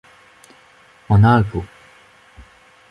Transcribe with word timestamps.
An 1.13 1.23
Alpoù. 1.33 1.61